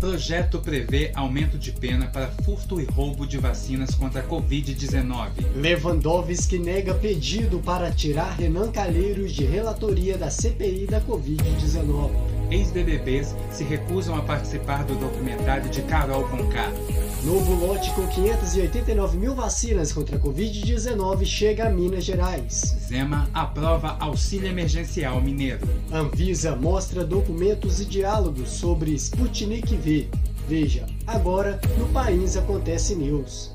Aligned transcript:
Projeto 0.00 0.58
prevê 0.60 1.12
aumento 1.14 1.58
de 1.58 1.70
pena 1.70 2.06
para 2.06 2.28
furto 2.42 2.80
e 2.80 2.84
roubo 2.84 3.26
de 3.26 3.36
vacinas 3.36 3.94
contra 3.94 4.22
a 4.22 4.26
Covid-19. 4.26 5.28
Lewandowski 5.54 6.58
nega 6.58 6.94
pedido 6.94 7.58
para 7.58 7.90
tirar 7.92 8.30
Renan 8.38 8.72
Calheiros 8.72 9.30
de 9.34 9.44
relatoria 9.44 10.16
da 10.16 10.30
CPI 10.30 10.86
da 10.86 11.02
Covid-19. 11.02 12.12
Ex-BBBs 12.50 13.36
se 13.50 13.62
recusam 13.62 14.16
a 14.16 14.22
participar 14.22 14.84
do 14.84 14.94
documentário 14.94 15.68
de 15.68 15.82
Carol 15.82 16.26
Conká. 16.30 16.72
Novo 17.24 17.54
lote 17.54 17.92
com 17.92 18.06
589 18.06 19.18
mil 19.18 19.34
vacinas 19.34 19.92
contra 19.92 20.16
a 20.16 20.18
Covid-19 20.18 21.26
chega 21.26 21.66
a 21.66 21.70
Minas 21.70 22.02
Gerais. 22.02 22.74
Zema 22.88 23.28
aprova 23.34 23.98
auxílio 24.00 24.48
emergencial 24.48 25.20
mineiro. 25.20 25.60
Anvisa 25.92 26.56
mostra 26.56 27.04
documentos 27.04 27.78
e 27.78 27.84
diálogos 27.84 28.48
sobre 28.48 28.94
Sputnik 28.94 29.76
V. 29.76 30.08
Veja, 30.48 30.86
agora 31.06 31.60
no 31.78 31.90
País 31.90 32.38
Acontece 32.38 32.94
News. 32.94 33.54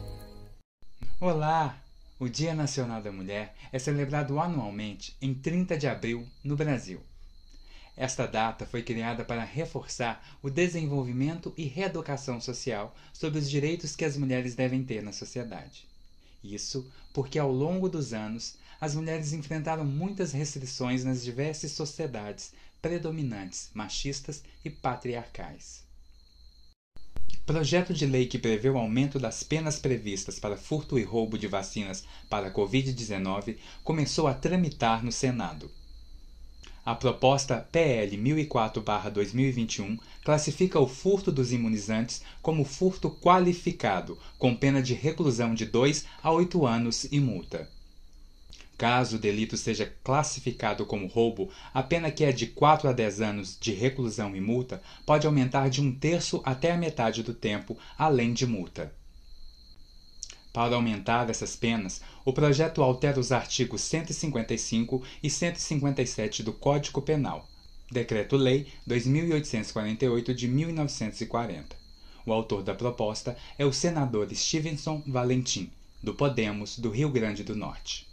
Olá! 1.19 1.75
O 2.19 2.29
Dia 2.29 2.53
Nacional 2.53 3.01
da 3.01 3.11
Mulher 3.11 3.55
é 3.73 3.79
celebrado 3.79 4.39
anualmente 4.39 5.17
em 5.19 5.33
30 5.33 5.75
de 5.75 5.87
abril 5.87 6.23
no 6.43 6.55
Brasil. 6.55 6.99
Esta 7.97 8.25
data 8.25 8.65
foi 8.65 8.83
criada 8.83 9.23
para 9.23 9.43
reforçar 9.43 10.37
o 10.41 10.49
desenvolvimento 10.49 11.53
e 11.55 11.63
reeducação 11.63 12.41
social 12.41 12.93
sobre 13.13 13.39
os 13.39 13.49
direitos 13.49 13.95
que 13.95 14.03
as 14.03 14.17
mulheres 14.17 14.53
devem 14.53 14.83
ter 14.83 15.01
na 15.01 15.13
sociedade. 15.13 15.87
Isso 16.43 16.91
porque, 17.13 17.39
ao 17.39 17.51
longo 17.51 17.87
dos 17.87 18.13
anos, 18.13 18.57
as 18.79 18.93
mulheres 18.93 19.31
enfrentaram 19.31 19.85
muitas 19.85 20.33
restrições 20.33 21.03
nas 21.03 21.23
diversas 21.23 21.71
sociedades 21.71 22.53
predominantes, 22.81 23.69
machistas 23.73 24.43
e 24.63 24.69
patriarcais. 24.69 25.85
Projeto 27.45 27.93
de 27.93 28.05
lei 28.05 28.25
que 28.25 28.39
prevê 28.39 28.69
o 28.69 28.77
aumento 28.77 29.19
das 29.19 29.43
penas 29.43 29.79
previstas 29.79 30.37
para 30.39 30.57
furto 30.57 30.99
e 30.99 31.03
roubo 31.03 31.37
de 31.37 31.47
vacinas 31.47 32.03
para 32.29 32.47
a 32.47 32.51
Covid-19 32.51 33.57
começou 33.83 34.27
a 34.27 34.33
tramitar 34.33 35.03
no 35.03 35.11
Senado. 35.11 35.71
A 36.85 36.93
proposta 36.93 37.67
PL 37.71 38.15
1004-2021 38.15 39.97
classifica 40.23 40.79
o 40.79 40.87
furto 40.87 41.31
dos 41.31 41.51
imunizantes 41.51 42.21
como 42.43 42.63
furto 42.63 43.09
qualificado, 43.09 44.19
com 44.37 44.55
pena 44.55 44.83
de 44.83 44.93
reclusão 44.93 45.55
de 45.55 45.65
2 45.65 46.05
a 46.21 46.31
8 46.31 46.63
anos 46.63 47.05
e 47.11 47.19
multa. 47.19 47.67
Caso 48.77 49.15
o 49.15 49.19
delito 49.19 49.57
seja 49.57 49.91
classificado 50.03 50.85
como 50.85 51.07
roubo, 51.07 51.49
a 51.73 51.81
pena 51.81 52.11
que 52.11 52.23
é 52.23 52.31
de 52.31 52.45
4 52.45 52.87
a 52.87 52.93
10 52.93 53.19
anos 53.19 53.57
de 53.59 53.73
reclusão 53.73 54.35
e 54.35 54.39
multa 54.39 54.79
pode 55.07 55.25
aumentar 55.25 55.71
de 55.71 55.81
um 55.81 55.91
terço 55.91 56.39
até 56.45 56.71
a 56.71 56.77
metade 56.77 57.23
do 57.23 57.33
tempo, 57.33 57.75
além 57.97 58.31
de 58.31 58.45
multa. 58.45 58.93
Para 60.55 60.77
aumentar 60.77 61.29
essas 61.29 61.53
penas, 61.53 61.99
o 62.23 62.31
projeto 62.31 62.81
altera 62.81 63.19
os 63.19 63.33
artigos 63.33 63.81
155 63.81 65.03
e 65.21 65.29
157 65.29 66.41
do 66.43 66.53
Código 66.53 67.01
Penal, 67.01 67.45
Decreto-Lei 67.91 68.65
2848 68.87 70.33
de 70.33 70.47
1940. 70.47 71.75
O 72.25 72.31
autor 72.31 72.63
da 72.63 72.73
proposta 72.73 73.35
é 73.59 73.65
o 73.65 73.73
senador 73.73 74.33
Stevenson 74.33 75.03
Valentim, 75.05 75.69
do 76.01 76.13
Podemos 76.13 76.79
do 76.79 76.89
Rio 76.89 77.09
Grande 77.09 77.43
do 77.43 77.53
Norte. 77.53 78.07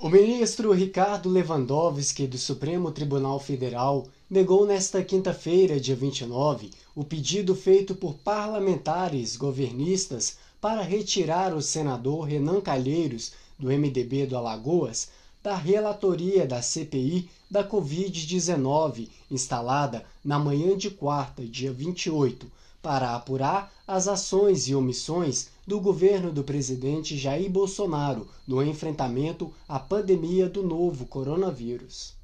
O 0.00 0.08
ministro 0.08 0.72
Ricardo 0.72 1.28
Lewandowski, 1.28 2.26
do 2.26 2.38
Supremo 2.38 2.90
Tribunal 2.90 3.38
Federal, 3.38 4.08
negou 4.28 4.66
nesta 4.66 5.04
quinta-feira, 5.04 5.78
dia 5.78 5.94
29, 5.94 6.70
o 6.92 7.04
pedido 7.04 7.54
feito 7.54 7.94
por 7.94 8.14
parlamentares 8.14 9.36
governistas 9.36 10.38
para 10.60 10.82
retirar 10.82 11.54
o 11.54 11.62
senador 11.62 12.26
Renan 12.26 12.60
Calheiros, 12.60 13.32
do 13.58 13.68
MDB 13.68 14.26
do 14.26 14.36
Alagoas, 14.36 15.08
da 15.42 15.54
relatoria 15.54 16.46
da 16.46 16.60
CPI 16.60 17.30
da 17.50 17.66
Covid-19, 17.66 19.08
instalada 19.30 20.04
na 20.24 20.38
manhã 20.38 20.76
de 20.76 20.90
quarta, 20.90 21.44
dia 21.44 21.72
28, 21.72 22.50
para 22.82 23.14
apurar 23.14 23.72
as 23.86 24.08
ações 24.08 24.68
e 24.68 24.74
omissões 24.74 25.48
do 25.66 25.80
governo 25.80 26.32
do 26.32 26.44
presidente 26.44 27.16
Jair 27.16 27.50
Bolsonaro 27.50 28.28
no 28.46 28.62
enfrentamento 28.62 29.52
à 29.68 29.78
pandemia 29.78 30.48
do 30.48 30.62
novo 30.62 31.06
coronavírus. 31.06 32.14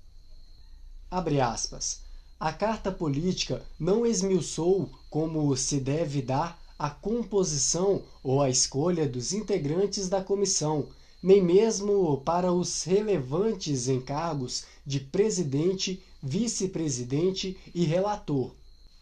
Abre 1.10 1.40
aspas. 1.40 2.00
A 2.38 2.52
carta 2.52 2.90
política 2.90 3.62
não 3.78 4.04
esmiuçou 4.04 4.90
como 5.08 5.56
se 5.56 5.78
deve 5.78 6.20
dar 6.20 6.60
a 6.84 6.90
composição 6.90 8.02
ou 8.22 8.42
a 8.42 8.50
escolha 8.50 9.08
dos 9.08 9.32
integrantes 9.32 10.06
da 10.06 10.22
comissão, 10.22 10.86
nem 11.22 11.42
mesmo 11.42 12.18
para 12.26 12.52
os 12.52 12.82
relevantes 12.82 13.88
encargos 13.88 14.66
de 14.84 15.00
presidente, 15.00 16.02
vice-presidente 16.22 17.56
e 17.74 17.86
relator. 17.86 18.52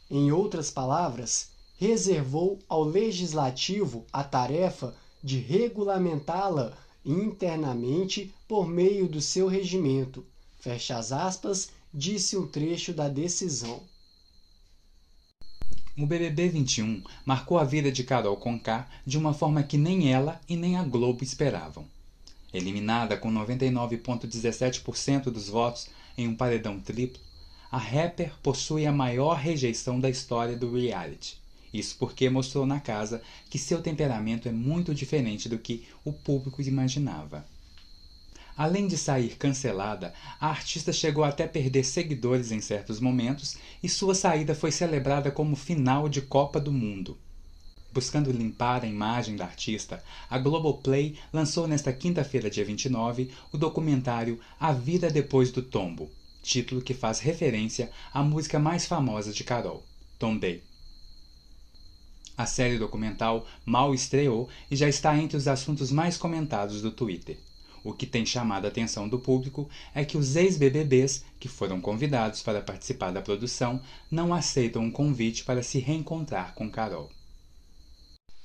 Em 0.09 0.31
outras 0.31 0.71
palavras, 0.71 1.49
reservou 1.77 2.61
ao 2.69 2.85
legislativo 2.85 4.07
a 4.13 4.23
tarefa 4.23 4.95
de 5.21 5.41
regulamentá-la 5.41 6.79
internamente 7.05 8.33
por 8.47 8.65
meio 8.65 9.09
do 9.09 9.21
seu 9.21 9.49
regimento. 9.49 10.25
Fecha 10.61 10.97
as 10.97 11.11
aspas, 11.11 11.71
disse 11.93 12.37
um 12.37 12.47
trecho 12.47 12.93
da 12.93 13.09
decisão. 13.09 13.83
O 15.95 16.07
BBB 16.07 16.49
21 16.49 17.03
marcou 17.23 17.59
a 17.59 17.65
vida 17.65 17.93
de 17.93 18.03
Carol 18.03 18.35
Conká 18.39 18.89
de 19.05 19.19
uma 19.19 19.35
forma 19.35 19.63
que 19.63 19.77
nem 19.77 20.11
ela 20.11 20.41
e 20.49 20.57
nem 20.57 20.79
a 20.79 20.83
Globo 20.83 21.23
esperavam. 21.23 21.85
Eliminada 22.51 23.15
com 23.15 23.31
99,17% 23.31 25.25
dos 25.25 25.51
votos 25.51 25.89
em 26.17 26.27
um 26.27 26.35
paredão 26.35 26.81
triplo, 26.81 27.21
a 27.71 27.77
rapper 27.77 28.33
possui 28.43 28.87
a 28.87 28.93
maior 28.93 29.35
rejeição 29.35 30.01
da 30.01 30.09
história 30.09 30.57
do 30.57 30.75
reality. 30.75 31.37
Isso 31.75 31.97
porque 31.99 32.31
mostrou 32.31 32.65
na 32.65 32.81
casa 32.81 33.21
que 33.51 33.59
seu 33.59 33.83
temperamento 33.83 34.49
é 34.49 34.53
muito 34.53 34.95
diferente 34.95 35.47
do 35.47 35.59
que 35.59 35.87
o 36.07 36.13
público 36.13 36.63
imaginava. 36.63 37.45
Além 38.57 38.87
de 38.87 38.99
sair 38.99 39.37
cancelada, 39.37 40.13
a 40.39 40.49
artista 40.49 40.93
chegou 40.93 41.25
até 41.25 41.47
perder 41.47 41.85
seguidores 41.85 42.53
em 42.53 42.61
certos 42.61 43.01
momentos 43.01 43.57
e 43.83 43.89
sua 43.89 44.15
saída 44.15 44.55
foi 44.55 44.71
celebrada 44.71 45.31
como 45.31 45.57
final 45.57 46.09
de 46.09 46.21
Copa 46.21 46.61
do 46.61 46.71
Mundo. 46.71 47.17
Buscando 47.93 48.31
limpar 48.31 48.85
a 48.85 48.87
imagem 48.87 49.37
da 49.37 49.45
artista, 49.45 50.03
a 50.29 50.39
Globoplay 50.39 51.17
lançou 51.33 51.67
nesta 51.67 51.93
quinta-feira, 51.93 52.51
dia 52.51 52.65
29, 52.65 53.31
o 53.53 53.59
documentário 53.59 54.39
A 54.59 54.73
Vida 54.73 55.11
Depois 55.11 55.51
do 55.51 55.63
Tombo, 55.63 56.11
título 56.43 56.83
que 56.83 56.95
faz 56.95 57.21
referência 57.21 57.91
à 58.13 58.23
música 58.23 58.59
mais 58.59 58.87
famosa 58.87 59.33
de 59.33 59.45
Carol, 59.45 59.85
Tombei. 60.19 60.63
A 62.37 62.47
série 62.47 62.79
documental 62.79 63.47
mal 63.65 63.95
estreou 63.95 64.49
e 64.71 64.77
já 64.77 64.89
está 64.89 65.17
entre 65.17 65.37
os 65.37 65.47
assuntos 65.47 65.93
mais 65.93 66.17
comentados 66.17 66.81
do 66.81 66.91
Twitter. 66.91 67.39
O 67.85 67.93
que 67.93 68.07
tem 68.07 68.25
chamado 68.25 68.65
a 68.65 68.69
atenção 68.69 69.09
do 69.09 69.19
público 69.19 69.69
é 69.95 70.05
que 70.05 70.17
os 70.17 70.37
ex-BBBs, 70.37 71.25
que 71.41 71.49
foram 71.49 71.81
convidados 71.81 72.43
para 72.43 72.61
participar 72.61 73.11
da 73.11 73.21
produção, 73.21 73.81
não 74.11 74.33
aceitam 74.33 74.83
um 74.83 74.91
convite 74.91 75.45
para 75.45 75.63
se 75.63 75.79
reencontrar 75.79 76.55
com 76.55 76.71
Carol. 76.71 77.11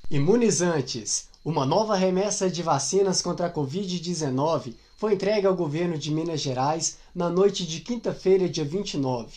Imunizantes. 0.09 1.27
Uma 1.45 1.65
nova 1.65 1.95
remessa 1.95 2.49
de 2.49 2.63
vacinas 2.63 3.21
contra 3.21 3.47
a 3.47 3.53
Covid-19 3.53 4.73
foi 4.97 5.13
entregue 5.13 5.45
ao 5.45 5.55
governo 5.55 5.97
de 5.97 6.11
Minas 6.11 6.41
Gerais 6.41 6.97
na 7.13 7.29
noite 7.29 7.65
de 7.65 7.81
quinta-feira, 7.81 8.49
dia 8.49 8.65
29. 8.65 9.27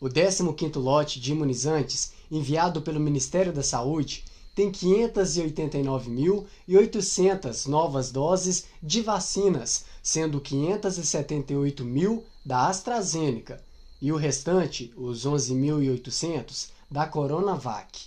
O 0.00 0.08
15º 0.08 0.76
lote 0.80 1.20
de 1.20 1.32
imunizantes, 1.32 2.12
enviado 2.30 2.80
pelo 2.80 2.98
Ministério 2.98 3.52
da 3.52 3.62
Saúde, 3.62 4.24
tem 4.54 4.70
589.800 4.70 7.66
novas 7.66 8.12
doses 8.12 8.66
de 8.82 9.00
vacinas, 9.02 9.84
sendo 10.02 10.40
578 10.40 11.84
mil 11.84 12.24
da 12.44 12.68
AstraZeneca 12.68 13.62
e 14.00 14.12
o 14.12 14.16
restante, 14.16 14.92
os 14.96 15.26
11.800, 15.26 16.68
da 16.90 17.06
Coronavac. 17.06 18.06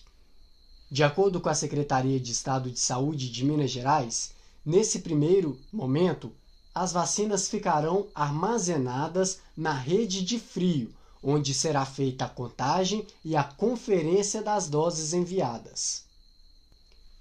De 0.90 1.04
acordo 1.04 1.42
com 1.42 1.50
a 1.50 1.54
Secretaria 1.54 2.18
de 2.20 2.32
Estado 2.32 2.72
de 2.72 2.80
Saúde 2.80 3.30
de 3.30 3.44
Minas 3.44 3.72
Gerais, 3.72 4.32
nesse 4.66 5.00
primeiro 5.00 5.60
momento, 5.74 6.32
as 6.74 6.94
vacinas 6.94 7.50
ficarão 7.50 8.08
armazenadas 8.16 9.40
na 9.56 9.74
rede 9.74 10.24
de 10.24 10.40
frio, 10.40 10.94
onde 11.22 11.54
será 11.54 11.86
feita 11.86 12.26
a 12.26 12.30
contagem 12.30 13.06
e 13.26 13.36
a 13.36 13.44
conferência 13.44 14.42
das 14.42 14.70
doses 14.70 15.14
enviadas. 15.14 16.07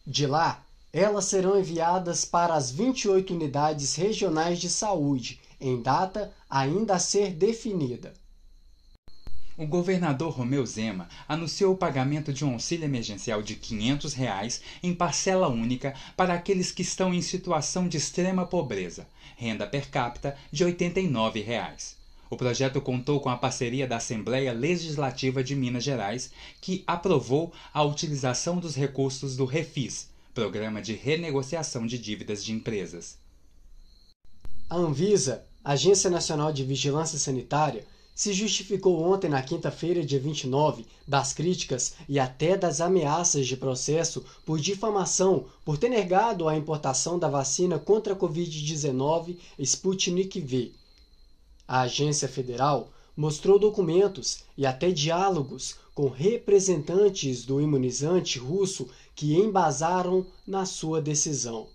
De 0.07 0.25
lá, 0.25 0.65
elas 0.93 1.25
serão 1.25 1.59
enviadas 1.59 2.25
para 2.25 2.55
as 2.55 2.71
28 2.71 3.35
unidades 3.35 3.97
regionais 3.97 4.61
de 4.61 4.71
saúde, 4.71 5.41
em 5.61 5.83
data 5.83 6.33
ainda 6.49 6.95
a 6.95 6.99
ser 7.01 7.33
definida. 7.33 8.15
o 9.59 9.67
governador 9.67 10.33
Romeu 10.33 10.65
Zema 10.65 11.09
anunciou 11.27 11.75
o 11.75 11.77
pagamento 11.77 12.33
de 12.33 12.45
um 12.45 12.53
auxílio 12.53 12.85
emergencial 12.85 13.43
de 13.43 13.57
500 13.57 14.13
reais 14.13 14.61
em 14.81 14.95
parcela 14.95 15.49
única 15.49 15.93
para 16.17 16.35
aqueles 16.35 16.71
que 16.71 16.83
estão 16.83 17.13
em 17.13 17.23
situação 17.23 17.89
de 17.89 17.97
extrema 17.97 18.47
pobreza, 18.47 19.09
renda 19.37 19.67
per 19.67 19.91
capita 19.91 20.37
de 20.53 20.63
89 20.63 21.41
reais. 21.41 21.97
O 22.29 22.37
projeto 22.37 22.81
contou 22.81 23.21
com 23.21 23.29
a 23.29 23.37
parceria 23.37 23.87
da 23.87 23.99
Assembleia 23.99 24.53
Legislativa 24.53 25.45
de 25.45 25.55
Minas 25.55 25.85
Gerais, 25.85 26.31
que 26.61 26.83
aprovou 26.87 27.53
a 27.73 27.83
utilização 27.85 28.59
dos 28.59 28.75
recursos 28.75 29.37
do 29.37 29.45
Refis, 29.45 30.09
Programa 30.35 30.83
de 30.83 30.93
Renegociação 30.93 31.87
de 31.87 31.99
Dívidas 31.99 32.45
de 32.45 32.53
Empresas. 32.53 33.17
A 34.69 34.77
Anvisa, 34.77 35.45
Agência 35.65 36.11
Nacional 36.11 36.53
de 36.53 36.65
Vigilância 36.65 37.19
Sanitária, 37.19 37.87
se 38.17 38.33
justificou 38.33 39.03
ontem, 39.03 39.29
na 39.29 39.43
quinta-feira, 39.43 40.03
dia 40.03 40.19
29, 40.19 40.87
das 41.07 41.33
críticas 41.33 41.95
e 42.09 42.19
até 42.19 42.57
das 42.57 42.81
ameaças 42.81 43.47
de 43.47 43.57
processo 43.57 44.25
por 44.45 44.59
difamação 44.59 45.45
por 45.65 45.77
ter 45.77 45.91
negado 45.91 46.49
a 46.49 46.57
importação 46.57 47.19
da 47.19 47.29
vacina 47.29 47.79
contra 47.79 48.15
a 48.15 48.17
Covid-19 48.17 49.37
Sputnik 49.59 50.41
V. 50.41 50.73
A 51.69 51.81
agência 51.83 52.29
federal 52.29 52.93
mostrou 53.17 53.59
documentos 53.59 54.45
e 54.57 54.67
até 54.67 54.91
diálogos 54.91 55.77
com 55.95 56.09
representantes 56.09 57.45
do 57.45 57.61
imunizante 57.61 58.39
russo 58.39 58.89
que 59.15 59.35
embasaram 59.35 60.27
na 60.47 60.67
sua 60.67 61.01
decisão. 61.01 61.69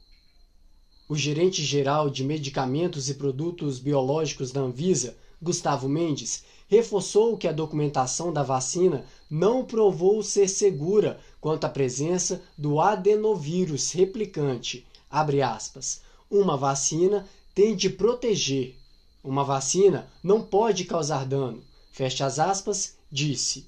O 1.09 1.15
gerente-geral 1.15 2.09
de 2.09 2.23
medicamentos 2.23 3.09
e 3.09 3.15
produtos 3.15 3.79
biológicos 3.79 4.51
da 4.51 4.61
Anvisa, 4.61 5.17
Gustavo 5.41 5.89
Mendes, 5.89 6.43
reforçou 6.67 7.35
que 7.35 7.49
a 7.49 7.51
documentação 7.51 8.31
da 8.31 8.43
vacina 8.43 9.03
não 9.29 9.65
provou 9.65 10.23
ser 10.23 10.47
segura 10.47 11.19
quanto 11.41 11.65
à 11.65 11.69
presença 11.69 12.41
do 12.57 12.79
adenovírus 12.79 13.91
replicante. 13.91 14.87
Aspas, 15.09 16.01
uma 16.29 16.55
vacina 16.55 17.27
tem 17.53 17.75
de 17.75 17.89
proteger. 17.89 18.80
Uma 19.23 19.43
vacina 19.43 20.07
não 20.23 20.41
pode 20.41 20.85
causar 20.85 21.25
dano. 21.25 21.63
Fecha 21.91 22.25
as 22.25 22.39
aspas, 22.39 22.95
disse. 23.11 23.65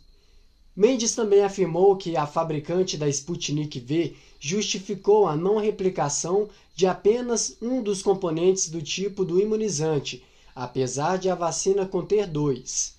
Mendes 0.75 1.13
também 1.13 1.43
afirmou 1.43 1.95
que 1.95 2.17
a 2.17 2.25
fabricante 2.25 2.97
da 2.97 3.07
Sputnik 3.07 3.79
V 3.79 4.15
justificou 4.39 5.27
a 5.27 5.35
não 5.35 5.57
replicação 5.57 6.49
de 6.75 6.87
apenas 6.87 7.55
um 7.61 7.81
dos 7.83 8.01
componentes 8.01 8.69
do 8.69 8.81
tipo 8.81 9.23
do 9.23 9.39
imunizante 9.39 10.23
apesar 10.55 11.17
de 11.17 11.29
a 11.29 11.35
vacina 11.35 11.85
conter 11.85 12.27
dois. 12.27 12.93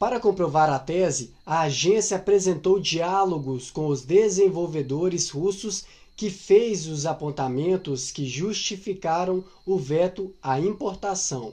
Para 0.00 0.18
comprovar 0.18 0.70
a 0.70 0.78
tese, 0.78 1.34
a 1.44 1.60
agência 1.60 2.16
apresentou 2.16 2.80
diálogos 2.80 3.70
com 3.70 3.86
os 3.86 4.02
desenvolvedores 4.02 5.28
russos 5.28 5.84
que 6.16 6.30
fez 6.30 6.86
os 6.86 7.04
apontamentos 7.04 8.10
que 8.10 8.26
justificaram 8.26 9.44
o 9.66 9.76
veto 9.76 10.34
à 10.42 10.58
importação. 10.58 11.52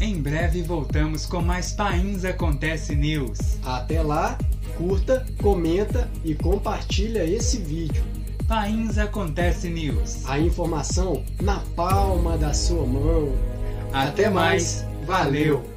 Em 0.00 0.20
breve 0.20 0.60
voltamos 0.60 1.24
com 1.24 1.40
mais 1.40 1.70
Pains 1.70 2.24
Acontece 2.24 2.96
News. 2.96 3.38
Até 3.64 4.02
lá, 4.02 4.36
curta, 4.76 5.24
comenta 5.40 6.10
e 6.24 6.34
compartilha 6.34 7.24
esse 7.24 7.58
vídeo. 7.58 8.02
Pains 8.48 8.98
Acontece 8.98 9.70
News. 9.70 10.26
A 10.26 10.36
informação 10.40 11.24
na 11.40 11.60
palma 11.76 12.36
da 12.36 12.52
sua 12.52 12.84
mão. 12.84 13.36
Até, 13.92 14.24
Até 14.24 14.30
mais. 14.30 14.84
Valeu. 15.06 15.69